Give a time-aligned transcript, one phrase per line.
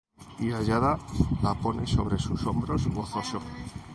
[0.39, 0.97] Y hallada,
[1.43, 3.39] la pone sobre sus hombros gozoso;